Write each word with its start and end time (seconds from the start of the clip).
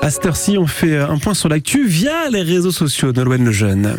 À 0.00 0.10
cette 0.10 0.26
heure-ci, 0.26 0.58
on 0.58 0.66
fait 0.66 0.98
un 0.98 1.18
point 1.18 1.34
sur 1.34 1.48
l'actu 1.48 1.86
via 1.86 2.28
les 2.30 2.42
réseaux 2.42 2.70
sociaux 2.70 3.12
Nolwenn 3.12 3.44
le 3.44 3.52
Jeune. 3.52 3.96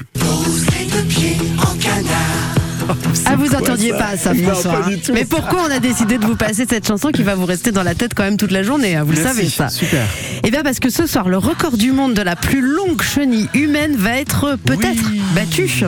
Ah, 3.25 3.35
vous 3.35 3.55
attendiez 3.55 3.91
pas 3.91 4.15
ça, 4.17 4.33
Non, 4.33 4.49
pas 4.49 4.89
tout. 5.03 5.13
Mais 5.13 5.25
pourquoi 5.25 5.61
on 5.67 5.71
a 5.71 5.79
décidé 5.79 6.17
de 6.17 6.25
vous 6.25 6.35
passer 6.35 6.65
cette 6.69 6.87
chanson 6.87 7.09
qui 7.12 7.23
va 7.23 7.35
vous 7.35 7.46
rester 7.46 7.71
dans 7.71 7.83
la 7.83 7.96
tête 7.96 8.13
quand 8.15 8.23
même 8.23 8.37
toute 8.37 8.51
la 8.51 8.63
journée 8.63 8.96
hein, 8.96 9.03
Vous 9.05 9.12
le 9.13 9.21
savez 9.21 9.47
ça. 9.49 9.69
Super. 9.69 10.05
Eh 10.43 10.51
bien 10.51 10.63
parce 10.63 10.79
que 10.79 10.89
ce 10.89 11.08
soir, 11.08 11.29
le 11.29 11.37
record 11.37 11.77
du 11.77 11.91
monde 11.91 12.13
de 12.13 12.21
la 12.21 12.35
plus 12.35 12.62
longue 12.62 13.01
chenille 13.01 13.49
humaine 13.53 13.95
va 13.97 14.17
être 14.19 14.58
peut-être 14.65 15.09
Oui. 15.12 15.21
battu. 15.35 15.67
Ce 15.67 15.85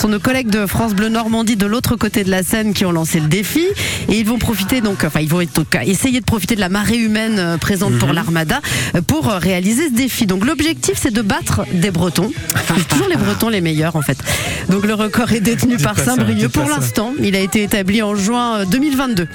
sont 0.00 0.08
nos 0.08 0.20
collègues 0.20 0.50
de 0.50 0.66
France 0.66 0.94
Bleu 0.94 1.08
Normandie 1.08 1.56
de 1.56 1.66
l'autre 1.66 1.96
côté 1.96 2.24
de 2.24 2.30
la 2.30 2.42
Seine 2.42 2.72
qui 2.74 2.84
ont 2.84 2.92
lancé 2.92 3.20
le 3.20 3.28
défi 3.28 3.64
et 4.08 4.18
ils 4.18 4.26
vont 4.26 4.38
profiter 4.38 4.80
donc, 4.80 5.04
enfin 5.04 5.20
ils 5.20 5.28
vont 5.28 5.40
être- 5.40 5.52
donc, 5.54 5.76
essayer 5.84 6.20
de 6.20 6.24
profiter 6.24 6.54
de 6.54 6.60
la 6.60 6.68
marée 6.68 6.96
humaine 6.98 7.36
euh, 7.38 7.56
présente 7.58 7.92
Mhm. 7.92 7.98
pour 7.98 8.12
l'Armada 8.12 8.60
euh, 8.94 9.02
pour 9.02 9.30
euh, 9.30 9.38
réaliser 9.38 9.88
ce 9.88 9.94
défi. 9.94 10.26
Donc 10.26 10.44
l'objectif 10.44 10.94
c'est 11.00 11.12
de 11.12 11.22
battre 11.22 11.62
des 11.72 11.90
Bretons. 11.90 12.30
Toujours 12.88 13.08
les 13.08 13.16
Bretons 13.16 13.48
les 13.48 13.60
meilleurs 13.60 13.96
en 13.96 14.02
fait. 14.02 14.18
Donc 14.68 14.86
le 14.86 14.94
record 14.94 15.32
est 15.32 15.40
détenu 15.40 15.76
par 15.82 15.98
Saint-Brieuc 15.98 16.47
pour 16.48 16.68
l'instant. 16.68 17.12
Il 17.22 17.34
a 17.36 17.40
été 17.40 17.62
établi 17.62 18.02
en 18.02 18.14
juin 18.14 18.60
euh, 18.60 18.64
2022. 18.66 19.26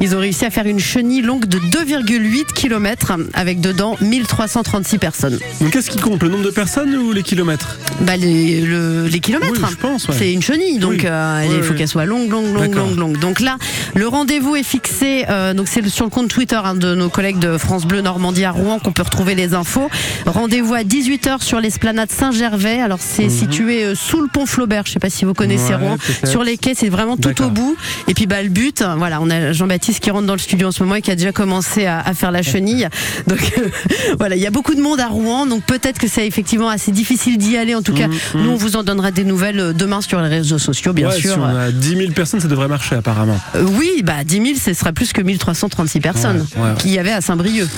Ils 0.00 0.14
ont 0.16 0.18
réussi 0.18 0.44
à 0.44 0.50
faire 0.50 0.66
une 0.66 0.78
chenille 0.80 1.22
longue 1.22 1.46
de 1.46 1.58
2,8 1.58 2.52
km 2.54 3.12
avec 3.34 3.60
dedans 3.60 3.96
1336 4.00 4.98
personnes. 4.98 5.38
Donc 5.60 5.70
qu'est-ce 5.72 5.90
qui 5.90 5.98
compte 5.98 6.22
Le 6.22 6.28
nombre 6.28 6.44
de 6.44 6.50
personnes 6.50 6.94
ou 6.96 7.12
les 7.12 7.22
kilomètres? 7.22 7.78
Bah 8.00 8.16
les, 8.16 8.60
le- 8.60 9.06
les 9.06 9.20
kilomètres. 9.20 9.52
Oui, 9.62 9.68
je 9.70 9.76
pense, 9.76 10.08
ouais. 10.08 10.14
C'est 10.18 10.32
une 10.32 10.42
chenille, 10.42 10.78
donc 10.78 10.92
Oui. 10.92 11.00
euh, 11.04 11.40
Ouais, 11.40 11.48
il 11.56 11.62
faut 11.62 11.72
ouais. 11.72 11.78
qu'elle 11.78 11.88
soit 11.88 12.04
longue, 12.04 12.30
longue, 12.30 12.52
longue, 12.54 12.74
longue, 12.74 12.96
longue. 12.96 13.18
Donc 13.20 13.40
là, 13.40 13.56
le 13.94 14.06
rendez-vous 14.08 14.56
est 14.56 14.62
fixé. 14.62 15.24
euh, 15.28 15.54
donc 15.54 15.68
c'est 15.68 15.86
sur 15.88 16.04
le 16.04 16.10
compte 16.10 16.28
Twitter 16.28 16.58
hein, 16.62 16.74
de 16.74 16.94
nos 16.94 17.08
collègues 17.08 17.38
de 17.38 17.58
France 17.58 17.84
Bleu 17.86 18.00
Normandie 18.00 18.44
à 18.44 18.50
Rouen 18.50 18.78
qu'on 18.78 18.92
peut 18.92 19.02
retrouver 19.02 19.34
les 19.34 19.54
infos. 19.54 19.88
Rendez-vous 20.26 20.74
à 20.74 20.82
18h 20.82 21.42
sur 21.42 21.60
l'esplanade 21.60 22.10
Saint-Gervais. 22.10 22.80
Alors 22.80 22.98
c'est 23.00 23.28
situé 23.28 23.84
euh, 23.84 23.94
sous 23.94 24.20
le 24.20 24.28
pont 24.28 24.46
Flaubert. 24.46 24.84
Je 24.86 24.92
sais 24.92 24.98
pas 24.98 25.10
si 25.10 25.24
vous 25.24 25.34
connaissez 25.34 25.72
Mhm. 25.74 25.80
Rouen. 25.82 25.96
Sur 26.24 26.42
les 26.44 26.56
c'est 26.74 26.88
vraiment 26.88 27.16
tout 27.16 27.42
au 27.42 27.50
bout. 27.50 27.76
Et 28.08 28.14
puis 28.14 28.26
bah 28.26 28.42
le 28.42 28.48
but, 28.48 28.82
voilà, 28.96 29.20
on 29.20 29.30
a 29.30 29.52
Jean-Baptiste 29.52 30.00
qui 30.00 30.10
rentre 30.10 30.26
dans 30.26 30.32
le 30.34 30.38
studio 30.38 30.68
en 30.68 30.72
ce 30.72 30.82
moment 30.82 30.96
et 30.96 31.02
qui 31.02 31.10
a 31.10 31.16
déjà 31.16 31.32
commencé 31.32 31.86
à, 31.86 32.00
à 32.00 32.14
faire 32.14 32.30
la 32.30 32.42
chenille. 32.42 32.88
Donc 33.26 33.38
voilà, 34.18 34.36
il 34.36 34.42
y 34.42 34.46
a 34.46 34.50
beaucoup 34.50 34.74
de 34.74 34.80
monde 34.80 35.00
à 35.00 35.08
Rouen, 35.08 35.46
donc 35.46 35.62
peut-être 35.64 35.98
que 35.98 36.08
c'est 36.08 36.26
effectivement 36.26 36.68
assez 36.68 36.92
difficile 36.92 37.38
d'y 37.38 37.56
aller. 37.56 37.74
En 37.74 37.82
tout 37.82 37.94
cas, 37.94 38.08
nous 38.34 38.50
on 38.50 38.56
vous 38.56 38.76
en 38.76 38.82
donnera 38.82 39.10
des 39.10 39.24
nouvelles 39.24 39.60
euh, 39.60 39.72
demain 39.72 40.00
sur 40.00 40.20
les 40.20 40.28
réseaux 40.28 40.58
sociaux, 40.58 40.92
bien 40.92 41.08
Ouais, 41.08 41.16
sûr. 41.18 41.34
Si 41.34 41.38
on 41.38 41.44
a 41.44 41.70
10 41.70 41.96
000 41.96 42.12
personnes, 42.12 42.40
ça 42.40 42.48
devrait 42.48 42.68
marcher 42.68 42.96
apparemment. 42.96 43.38
Euh, 43.56 43.64
oui, 43.78 44.02
bah 44.04 44.24
10 44.24 44.34
000, 44.36 44.46
ce 44.64 44.72
sera 44.74 44.92
plus 44.92 45.12
que 45.12 45.20
1336 45.22 46.00
personnes 46.00 46.46
Ouais, 46.56 46.62
ouais, 46.62 46.68
ouais. 46.70 46.74
qu'il 46.78 46.90
y 46.92 46.98
avait 46.98 47.12
à 47.12 47.20
Saint-Brieuc. 47.20 47.68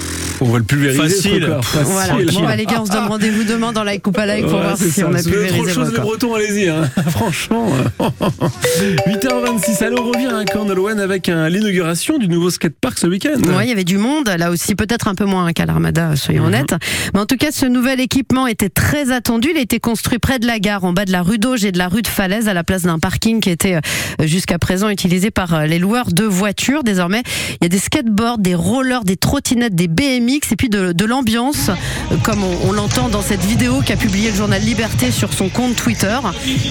On 0.40 0.46
va 0.50 0.58
le 0.58 0.64
pulvériser. 0.64 1.02
Facile. 1.16 1.56
Voilà. 1.84 2.14
Bon, 2.32 2.42
bah, 2.42 2.56
les 2.56 2.66
gars, 2.66 2.80
on 2.82 2.86
se 2.86 2.90
donne 2.90 3.06
rendez-vous 3.06 3.44
demain 3.44 3.72
dans 3.72 3.84
la 3.84 3.96
coupe 3.98 4.18
à 4.18 4.26
live 4.26 4.44
pour 4.44 4.54
Ouais, 4.54 4.62
voir 4.62 4.76
si 4.76 4.90
ça. 4.90 5.06
on 5.08 5.14
a 5.14 5.18
avez 5.18 5.22
trop 5.22 5.30
de 5.30 5.36
pulvérisé 5.36 5.72
choses, 5.74 5.90
le 5.90 5.94
les. 5.96 6.00
Bretons, 6.00 6.34
allez-y. 6.34 6.68
hein. 6.68 6.90
Franchement. 7.10 7.66
Euh. 8.82 8.96
8h26. 9.06 9.82
Allez, 9.84 9.96
on 9.98 10.10
revient 10.10 10.26
à 10.26 11.02
avec 11.02 11.26
l'inauguration 11.26 12.18
du 12.18 12.28
nouveau 12.28 12.50
skatepark 12.50 12.98
ce 12.98 13.06
week-end. 13.06 13.40
Ouais, 13.56 13.64
il 13.64 13.68
y 13.68 13.72
avait 13.72 13.84
du 13.84 13.98
monde, 13.98 14.28
là 14.28 14.50
aussi 14.50 14.74
peut-être 14.74 15.08
un 15.08 15.14
peu 15.14 15.24
moins 15.24 15.52
qu'à 15.52 15.66
l'Armada, 15.66 16.16
soyons 16.16 16.42
Mhm. 16.42 16.48
honnêtes. 16.48 16.74
Mais 17.12 17.20
en 17.20 17.26
tout 17.26 17.36
cas, 17.36 17.50
ce 17.52 17.66
nouvel 17.66 18.00
équipement 18.00 18.46
était 18.46 18.68
très 18.68 19.10
attendu. 19.12 19.48
Il 19.52 19.58
a 19.58 19.60
été 19.60 19.80
construit 19.80 20.18
près 20.18 20.38
de 20.38 20.46
la 20.46 20.58
gare, 20.58 20.84
en 20.84 20.92
bas 20.92 21.04
de 21.04 21.12
la 21.12 21.22
rue 21.22 21.38
d'Auge 21.38 21.64
et 21.64 21.72
de 21.72 21.78
la 21.78 21.88
rue 21.88 22.02
de 22.02 22.06
Falaise, 22.08 22.48
à 22.48 22.54
la 22.54 22.64
place 22.64 22.82
d'un 22.82 22.98
parking 22.98 23.40
qui 23.40 23.50
était 23.50 23.76
euh, 23.76 24.26
jusqu'à 24.26 24.58
présent 24.58 24.88
utilisé 24.88 25.30
par 25.30 25.54
euh, 25.54 25.66
les 25.66 25.78
loueurs 25.78 26.12
de 26.12 26.24
voitures. 26.24 26.82
Désormais, 26.84 27.22
il 27.60 27.64
y 27.64 27.66
a 27.66 27.68
des 27.68 27.78
skateboards, 27.78 28.38
des 28.38 28.54
rollers, 28.54 29.04
des 29.04 29.16
trottinettes, 29.16 29.74
des 29.74 29.88
BMX 29.88 30.52
et 30.52 30.56
puis 30.56 30.68
de, 30.68 30.92
de 30.92 31.04
l'ambiance, 31.04 31.68
euh, 31.70 32.16
comme 32.22 32.42
on, 32.42 32.68
on 32.68 32.72
l'entend 32.72 33.08
dans 33.08 33.22
cette 33.22 33.42
vidéo 33.44 33.80
qu'a 33.84 33.96
publié 33.96 34.30
le 34.30 34.36
journal 34.36 34.62
Liberté 34.62 35.10
sur 35.10 35.32
son 35.32 35.48
compte 35.48 35.76
Twitter. 35.76 36.18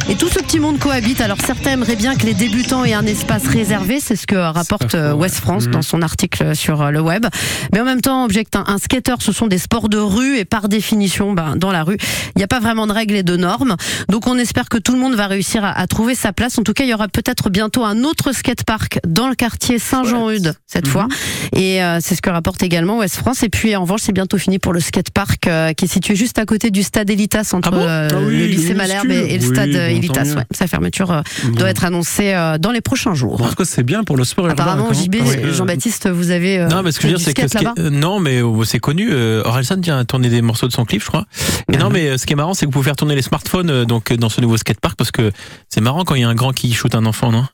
Et 0.09 0.16
tout 0.16 0.30
ce 0.30 0.39
petit 0.39 0.59
monde 0.59 0.80
cohabite. 0.80 1.22
Alors 1.22 1.38
certains 1.45 1.78
bien 1.84 2.16
que 2.16 2.25
les 2.25 2.34
débutants 2.34 2.84
aient 2.85 2.94
un 2.94 3.06
espace 3.06 3.46
réservé, 3.46 4.00
c'est 4.00 4.16
ce 4.16 4.25
que 4.25 4.35
rapporte 4.35 4.96
euh, 4.96 5.13
ouais. 5.13 5.24
West 5.24 5.35
France 5.35 5.68
dans 5.68 5.81
son 5.81 6.02
article 6.02 6.56
sur 6.56 6.81
euh, 6.81 6.91
le 6.91 7.02
web. 7.02 7.25
Mais 7.72 7.81
en 7.81 7.85
même 7.85 8.02
temps, 8.02 8.25
objecte 8.25 8.56
un, 8.56 8.63
un 8.68 8.78
skater, 8.78 9.16
ce 9.19 9.31
sont 9.31 9.47
des 9.47 9.57
sports 9.57 9.90
de 9.90 9.97
rue 9.97 10.38
et 10.38 10.46
par 10.46 10.69
définition, 10.69 11.34
ben, 11.34 11.56
dans 11.56 11.72
la 11.72 11.84
rue, 11.84 11.97
il 12.35 12.38
n'y 12.40 12.44
a 12.44 12.47
pas 12.47 12.59
vraiment 12.59 12.88
de 12.88 12.94
règles 12.94 13.16
et 13.16 13.24
de 13.24 13.38
normes. 13.38 13.75
Donc 14.09 14.28
on 14.28 14.38
espère 14.38 14.69
que 14.69 14.78
tout 14.78 14.94
le 14.94 15.00
monde 15.00 15.16
va 15.16 15.28
réussir 15.28 15.63
à, 15.63 15.72
à 15.72 15.88
trouver 15.88 16.16
sa 16.16 16.34
place. 16.34 16.57
En 16.57 16.63
tout 16.63 16.74
cas, 16.74 16.84
il 16.84 16.90
y 16.90 16.94
aura 16.94 17.07
peut-être 17.07 17.50
bientôt 17.50 17.84
un 17.84 18.03
autre 18.03 18.31
skatepark 18.34 19.00
dans 19.06 19.28
le 19.28 19.36
quartier 19.36 19.78
Saint-Jean-Eudes 19.80 20.56
cette 20.68 20.88
fois. 20.88 21.07
Et 21.56 21.84
euh, 21.84 22.00
c'est 22.02 22.16
ce 22.16 22.22
que 22.22 22.30
rapporte 22.30 22.63
également 22.63 22.97
West 23.00 23.18
France. 23.18 23.44
Et 23.44 23.50
puis 23.50 23.75
en 23.75 23.81
revanche, 23.81 24.02
c'est 24.03 24.13
bientôt 24.13 24.38
fini 24.38 24.57
pour 24.59 24.74
le 24.74 24.80
skatepark 24.80 25.47
euh, 25.47 25.74
qui 25.74 25.86
est 25.86 25.88
situé 25.90 26.16
juste 26.16 26.40
à 26.40 26.46
côté 26.46 26.72
du 26.72 26.84
stade 26.84 27.09
Elitas 27.09 27.52
entre 27.53 27.69
Ah 27.69 27.72
bon? 27.72 27.86
Ah 27.88 28.19
oui, 28.25 28.38
le 28.40 28.46
lycée. 28.46 28.74
Malherbe 28.74 29.12
et, 29.12 29.34
et 29.34 29.38
le 29.38 29.46
stade 29.46 29.69
Elitas. 29.69 30.34
Ouais. 30.36 30.44
Sa 30.52 30.68
fermeture 30.68 31.12
euh, 31.12 31.22
doit 31.56 31.69
être 31.69 31.72
annoncée 31.84 32.34
euh, 32.34 32.57
dans 32.57 32.72
les 32.72 32.81
prochains 32.81 33.13
jours. 33.13 33.38
Bon, 33.38 33.45
en 33.45 33.50
tout 33.50 33.56
cas, 33.56 33.66
c'est 33.66 33.84
bien 33.84 34.03
pour 34.03 34.17
le 34.17 34.23
sport. 34.25 34.47
Apparemment. 34.50 34.91
JB, 34.94 35.16
Ouais. 35.16 35.53
Jean-Baptiste, 35.53 36.09
vous 36.09 36.29
avez 36.31 36.59
euh, 36.59 36.67
Non, 36.67 36.84
mais 36.84 36.91
ce 36.91 37.00
que 37.00 37.07
je 37.07 37.13
veux 37.13 37.17
dire, 37.17 37.25
c'est 37.25 37.34
que 37.34 37.47
skate 37.47 37.53
ce 37.53 37.57
qui 37.57 37.63
est- 37.63 37.67
là-bas 37.67 37.81
euh, 37.81 37.89
non, 37.89 38.19
mais 38.19 38.41
euh, 38.44 38.63
c'est 38.66 38.79
connu. 38.79 39.09
Euh, 39.11 39.41
Orelsan 39.45 39.79
vient 39.81 39.97
à 39.97 40.06
tourner 40.06 40.29
des 40.29 40.41
morceaux 40.41 40.67
de 40.67 40.73
son 40.73 40.85
clip, 40.85 41.01
je 41.01 41.07
crois. 41.07 41.25
Et 41.72 41.78
non, 41.78 41.89
mais 41.89 42.07
euh, 42.09 42.17
ce 42.17 42.25
qui 42.25 42.33
est 42.33 42.35
marrant, 42.35 42.53
c'est 42.53 42.66
que 42.66 42.67
vous 42.67 42.73
pouvez 42.73 42.85
faire 42.85 42.95
tourner 42.95 43.16
les 43.16 43.22
smartphones 43.22 43.69
euh, 43.69 43.85
donc 43.85 44.12
euh, 44.12 44.17
dans 44.17 44.29
ce 44.29 44.41
nouveau 44.41 44.57
skatepark 44.57 44.95
parce 44.97 45.12
que 45.12 45.31
c'est 45.69 45.81
marrant 45.81 46.03
quand 46.03 46.16
il 46.16 46.22
y 46.22 46.25
a 46.25 46.29
un 46.29 46.35
grand 46.35 46.51
qui 46.53 46.72
shoot 46.73 46.94
un 46.95 47.06
enfant, 47.06 47.31
non? 47.31 47.45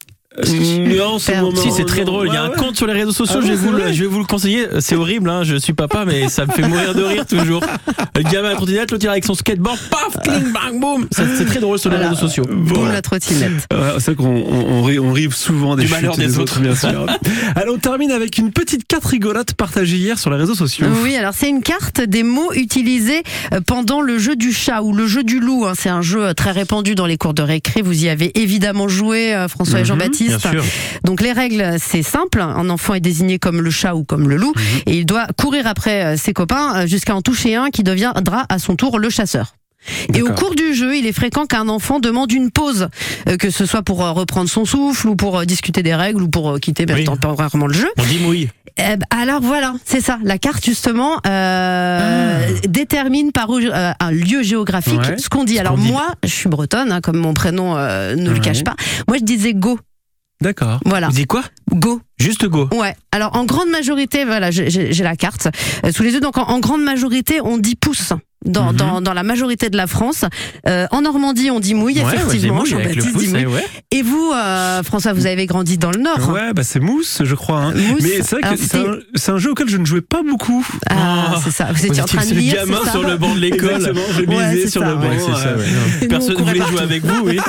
Euh, 0.48 0.96
non, 0.98 1.20
ce 1.20 1.32
Faire- 1.32 1.44
moment, 1.44 1.62
Si 1.62 1.72
c'est 1.72 1.86
très 1.86 2.04
drôle. 2.06 2.28
Il 2.28 2.34
y 2.34 2.38
a 2.38 2.44
un 2.44 2.50
compte 2.50 2.76
sur 2.78 2.88
les 2.88 2.94
réseaux 2.94 3.12
sociaux. 3.12 3.40
Ah 3.42 3.46
je, 3.46 3.50
vais 3.52 3.56
vous 3.56 3.72
le, 3.72 3.78
vrai 3.80 3.94
je 3.94 4.02
vais 4.02 4.08
vous 4.10 4.20
le 4.20 4.26
conseiller. 4.26 4.66
C'est 4.80 4.96
horrible. 4.96 5.30
Hein, 5.30 5.44
je 5.44 5.56
suis 5.56 5.74
papa, 5.74 6.06
mais 6.06 6.30
ça 6.30 6.46
me 6.46 6.52
fait 6.52 6.68
mourir 6.68 6.94
de 6.96 7.04
rire 7.04 7.26
toujours. 7.26 7.62
Le 8.16 8.24
gamin 8.24 8.48
à 8.48 8.52
la 8.52 8.56
trottinette, 8.56 8.92
l'autre 8.92 9.08
avec 9.10 9.26
son 9.26 9.34
skateboard, 9.34 9.78
paf, 9.90 10.22
cling, 10.24 10.52
bang, 10.54 10.80
boum. 10.80 11.08
C'est 11.12 11.46
très 11.46 11.60
drôle 11.60 11.80
sur 11.80 11.90
les 11.90 11.98
réseaux 11.98 12.16
sociaux. 12.16 12.46
Boum 12.50 12.92
la 12.92 13.02
trottinette. 13.02 13.52
Ouais, 13.72 13.80
c'est 14.00 14.14
vrai 14.14 14.16
qu'on 14.16 14.28
on, 14.36 14.66
on 14.80 14.84
rit, 14.84 15.00
on 15.00 15.12
rit 15.12 15.30
souvent 15.32 15.76
des 15.76 15.84
Du 15.84 15.88
chutes 15.90 15.98
malheur 15.98 16.18
des 16.18 16.38
autres. 16.40 16.60
bien 16.60 16.76
sûr. 16.76 17.06
Allez, 17.56 17.70
on 17.72 17.78
termine 17.78 18.12
avec 18.12 18.38
une 18.38 18.52
petite 18.52 18.86
carte 18.88 19.06
rigolote 19.06 19.54
partagée 19.54 19.98
hier 19.98 20.18
sur 20.20 20.30
les 20.30 20.38
réseaux 20.38 20.56
sociaux. 20.56 20.88
Oui, 21.04 21.16
alors 21.16 21.34
c'est 21.36 21.50
une 21.50 21.62
carte 21.62 22.02
des 22.02 22.24
mots 22.24 22.52
utilisés 22.54 23.24
euh, 23.54 23.60
pendant 23.66 24.02
le 24.02 24.18
jeu 24.20 24.36
du 24.36 24.52
chat 24.54 24.82
ou 24.82 24.94
le 24.94 25.08
jeu 25.08 25.24
du 25.24 25.40
loup. 25.40 25.66
hein. 25.66 25.74
C'est 25.78 25.90
un 25.90 26.02
jeu 26.02 26.24
euh, 26.28 26.34
très 26.34 26.52
répandu 26.52 26.96
dans 26.96 27.06
les 27.06 27.18
cours 27.18 27.34
de 27.34 27.42
récré. 27.42 27.82
Vous 27.82 28.04
y 28.06 28.10
avez 28.10 28.38
évidemment 28.40 28.88
joué, 28.88 29.34
euh, 29.34 29.48
François 29.48 29.80
et 29.80 29.82
Mhm, 29.82 29.88
Jean-Baptiste. 29.88 30.29
Donc 31.04 31.22
les 31.22 31.32
règles, 31.32 31.76
c'est 31.80 32.04
simple. 32.04 32.42
Un 32.42 32.70
enfant 32.70 32.94
est 32.94 33.00
désigné 33.00 33.40
comme 33.40 33.62
le 33.62 33.70
chat 33.70 33.96
ou 33.96 34.04
comme 34.04 34.30
le 34.30 34.36
loup 34.38 34.54
Mhm. 34.56 34.64
et 34.88 34.98
il 35.00 35.06
doit 35.06 35.28
courir 35.38 35.68
après 35.68 36.04
euh, 36.06 36.18
ses 36.18 36.34
copains 36.34 36.76
euh, 36.84 36.88
jusqu'à 36.88 37.16
en 37.16 37.22
toucher 37.22 37.56
un 37.56 37.70
qui 37.70 37.84
deviendra 37.84 38.46
à 38.50 38.60
son 38.60 38.76
tour 38.76 39.00
le 39.00 39.10
chasseur. 39.10 39.54
Et 40.14 40.22
au 40.22 40.32
cours 40.34 40.56
du 40.56 40.74
jeu, 40.74 40.98
il 40.98 41.08
est 41.08 41.14
fréquent 41.14 41.46
qu'un 41.46 41.70
enfant 41.70 42.00
demande 42.00 42.32
une 42.34 42.52
pause, 42.52 42.90
euh, 43.30 43.38
que 43.38 43.50
ce 43.50 43.66
soit 43.66 43.82
pour 43.82 44.06
euh, 44.06 44.12
reprendre 44.12 44.50
son 44.50 44.66
souffle 44.66 45.08
ou 45.08 45.16
pour 45.16 45.40
euh, 45.40 45.46
discuter 45.46 45.84
des 45.84 45.96
règles 45.96 46.22
ou 46.22 46.28
pour 46.30 46.50
euh, 46.52 46.58
quitter 46.60 46.86
même 46.86 46.98
Oui. 46.98 47.04
temporairement 47.06 47.66
le 47.66 47.74
jeu. 47.74 47.88
On 47.98 48.04
dit 48.04 48.20
mouille. 48.20 48.50
Ben, 48.78 49.00
alors 49.10 49.42
voilà, 49.42 49.74
c'est 49.86 50.02
ça. 50.02 50.20
La 50.24 50.38
carte 50.38 50.64
justement 50.66 51.18
euh, 51.28 52.46
détermine 52.68 53.32
par 53.32 53.50
euh, 53.52 53.92
un 54.00 54.12
lieu 54.12 54.44
géographique 54.44 55.00
Ouais, 55.00 55.18
ce 55.18 55.30
qu'on 55.30 55.44
dit. 55.44 55.56
ce 55.56 55.60
alors 55.62 55.78
dit. 55.78 55.92
moi, 55.92 56.08
je 56.24 56.30
suis 56.30 56.50
bretonne, 56.50 56.92
hein, 56.92 57.02
comme 57.02 57.18
mon 57.18 57.34
prénom 57.34 57.76
euh, 57.78 58.16
ne 58.16 58.28
le 58.30 58.36
Ouais. 58.36 58.40
cache 58.42 58.64
pas. 58.64 58.76
Moi, 59.08 59.18
je 59.18 59.24
disais 59.24 59.54
go. 59.54 59.80
D'accord. 60.42 60.80
Voilà, 60.86 61.08
Vous 61.08 61.14
dites 61.14 61.28
quoi? 61.28 61.44
Go. 61.74 62.02
Juste 62.18 62.46
go. 62.48 62.70
Ouais. 62.74 62.96
Alors 63.12 63.36
en 63.36 63.44
grande 63.46 63.70
majorité, 63.70 64.24
voilà, 64.24 64.52
j'ai- 64.52 64.70
la 65.04 65.16
carte 65.18 65.50
euh, 65.86 65.92
sous 65.92 66.04
les 66.04 66.14
yeux. 66.14 66.22
Donc 66.22 66.38
en, 66.38 66.44
en 66.44 66.60
grande 66.60 66.82
majorité, 66.84 67.42
on 67.42 67.58
dit 67.58 67.76
pouce. 67.76 68.14
Dans, 68.46 68.72
Mhm. 68.72 68.78
dans, 68.78 69.02
dans 69.02 69.14
la 69.14 69.24
majorité 69.24 69.70
de 69.70 69.76
la 69.76 69.86
France. 69.86 70.24
Euh, 70.66 70.88
en 70.92 71.02
Normandie, 71.02 71.52
on 71.52 71.60
dit 71.60 71.74
mouille, 71.74 72.00
Ouais, 72.00 72.06
ouais, 72.06 72.16
effectivement. 72.16 72.56
mouille 72.62 72.74
avec 72.74 72.96
le 72.96 73.04
pouce, 73.04 73.22
dit 73.24 73.28
mouille. 73.28 73.46
ouais, 73.48 73.54
ouais. 73.56 73.66
Et 73.92 74.02
vous, 74.02 74.32
euh, 74.34 74.82
François, 75.00 75.14
vous 75.14 75.28
avez 75.28 75.46
grandi 75.46 75.78
dans 75.78 75.92
le 75.92 76.00
Nord. 76.02 76.30
Ouais, 76.30 76.52
bah 76.54 76.64
c'est 76.64 76.82
Mousse, 76.82 77.22
je 77.24 77.34
crois. 77.36 77.60
hein. 77.62 77.74
Mousse. 77.74 78.02
Mais 78.02 78.22
c'est 78.22 78.36
vrai 78.42 78.42
que 78.54 78.62
c'est 78.62 78.78
un, 78.80 78.98
c'est 79.16 79.32
un 79.32 79.38
jeu 79.38 79.52
auquel 79.52 79.70
je 79.70 79.78
ne 79.78 79.86
jouais 79.86 80.02
pas 80.02 80.24
beaucoup. 80.24 80.68
Ah, 80.90 81.36
Oh. 81.36 81.40
c'est 81.42 81.52
ça. 81.52 81.70
Vous 81.72 81.86
étiez 81.86 82.02
en 82.02 82.06
train 82.06 82.26
de 82.26 82.34
lire, 82.34 82.56
gamin 82.56 82.80
sur 82.92 83.02
le 83.08 83.16
banc 83.16 83.34
de 83.34 83.40
l'école. 83.40 83.70
Exactement, 83.76 84.02
j'ai 84.18 84.26
Ouais, 84.28 84.68
sur 84.68 84.82
ça, 84.82 84.90
le 84.90 84.96
banc. 84.96 85.08
ouais, 85.10 85.20
ça, 85.20 85.56
ouais. 86.02 86.08
Personne 86.10 86.36
ne 86.38 86.44
voulait 86.44 86.66
jouer 86.68 86.80
avec 86.82 87.06
vous, 87.06 87.28
oui. 87.28 87.40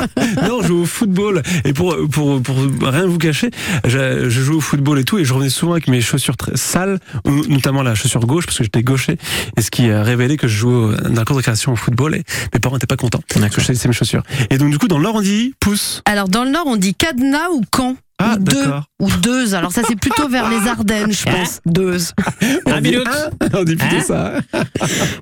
non, 0.47 0.63
je 0.63 0.69
joue 0.69 0.83
au 0.83 0.85
football. 0.87 1.43
Et 1.65 1.73
pour, 1.73 1.97
pour, 2.09 2.41
pour 2.41 2.57
rien 2.83 3.07
vous 3.07 3.19
cacher, 3.19 3.51
je, 3.85 4.29
je 4.29 4.41
joue 4.43 4.59
au 4.59 4.61
football 4.61 5.01
et 5.01 5.05
tout, 5.05 5.19
et 5.19 5.25
je 5.25 5.33
revenais 5.35 5.51
souvent 5.51 5.73
avec 5.73 5.89
mes 5.89 6.01
chaussures 6.01 6.37
très 6.37 6.57
sales, 6.57 7.01
notamment 7.49 7.83
la 7.83 7.97
chaussure 7.97 8.25
gauche, 8.27 8.47
parce 8.47 8.59
que 8.59 8.63
j'étais 8.65 8.85
gaucher, 8.85 9.17
et 9.57 9.61
ce 9.61 9.73
qui 9.73 9.91
a 9.91 10.05
révélé 10.05 10.37
que 10.37 10.47
je 10.47 10.57
jouais 10.57 10.95
dans 11.03 11.15
la 11.19 11.25
cour 11.25 11.35
de 11.37 11.43
création 11.43 11.73
au 11.73 11.77
football, 11.77 12.15
et 12.15 12.23
mes 12.55 12.61
parents 12.61 12.77
n'étaient 12.77 12.87
pas 12.87 12.97
contents. 12.97 13.23
Parce 13.35 13.57
que 13.57 13.61
je 13.61 13.89
mes 13.89 13.93
chaussures. 13.95 14.23
Et 14.51 14.59
donc, 14.59 14.71
du 14.71 14.79
coup, 14.79 14.87
dans 14.87 14.99
le 14.99 15.05
Nord, 15.05 15.17
on 15.17 15.21
dit 15.21 15.55
pouce. 15.59 16.03
Alors 16.05 16.29
dans 16.29 16.45
le 16.45 16.51
Nord, 16.51 16.65
on 16.67 16.77
dit 16.77 16.95
cadenas 16.95 17.40
ou 17.53 17.63
camp. 17.71 17.97
Ah, 18.23 18.35
ou 18.39 18.39
deux 18.45 18.67
ou 19.01 19.11
deux. 19.23 19.55
Alors 19.55 19.73
ça 19.73 19.81
c'est 19.89 19.97
plutôt 19.97 20.29
vers 20.29 20.51
les 20.51 20.69
Ardennes, 20.69 21.11
je 21.11 21.25
pense. 21.25 21.61
Deux. 21.67 21.97
On 22.67 22.79
dit, 22.81 22.91
minute. 22.91 23.09
hein 23.09 23.49
on 23.55 23.65
dit 23.65 23.77
plutôt 23.77 24.01
ça. 24.07 24.35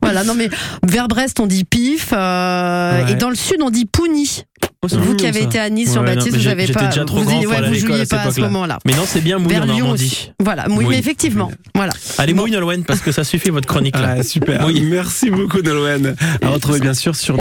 Voilà. 0.02 0.24
Non 0.24 0.34
mais 0.34 0.48
vers 0.84 1.06
Brest 1.06 1.38
on 1.38 1.46
dit 1.46 1.64
pif 1.64 2.08
euh, 2.12 3.04
Ouais. 3.04 3.12
et 3.12 3.14
dans 3.14 3.30
le 3.30 3.36
Sud 3.36 3.58
on 3.62 3.70
dit 3.70 3.86
pouni. 3.86 4.42
Oh, 4.82 4.86
Vous 4.90 5.14
qui 5.16 5.26
avez 5.26 5.40
ça. 5.40 5.46
été 5.46 5.58
à 5.58 5.70
Nice, 5.70 5.88
Ouais, 5.88 5.94
Jean-Baptiste, 5.94 6.26
non, 6.26 6.32
mais 6.32 6.38
vous 6.38 6.42
j'ai- 6.44 6.50
avez 6.50 6.66
j'étais 6.66 6.78
pas, 6.78 6.86
déjà 6.86 7.04
trop 7.04 7.18
vous, 7.18 7.24
grand 7.24 7.40
ouais, 7.44 7.68
vous 7.68 7.74
jouiez 7.74 8.06
pas 8.06 8.20
à 8.22 8.30
ce 8.30 8.40
moment-là. 8.42 8.78
Mais 8.84 8.92
non, 8.94 9.02
c'est 9.06 9.20
bien 9.20 9.38
Mouille 9.38 9.52
Vers 9.52 9.62
en 9.62 9.66
Lyon 9.66 9.78
Normandie. 9.78 10.04
aussi. 10.04 10.32
Voilà, 10.40 10.66
oui, 10.68 10.76
Oui. 10.78 10.86
mais 10.90 10.98
effectivement. 10.98 11.50
Voilà. 11.74 11.92
Allez, 12.18 12.32
Bon. 12.32 12.42
Mouille 12.42 12.52
Nolwenn, 12.52 12.84
parce 12.84 13.00
que 13.00 13.10
ça 13.10 13.24
suffit 13.24 13.50
votre 13.50 13.66
chronique 13.66 13.96
là. 13.96 14.16
Ah, 14.18 14.22
super. 14.22 14.64
Oui. 14.66 14.80
Merci 14.82 15.30
beaucoup, 15.30 15.62
Nolwenn. 15.62 16.14
À 16.42 16.48
retrouver 16.50 16.78
bien 16.78 16.94
sûr 16.94 17.16
sur 17.16 17.36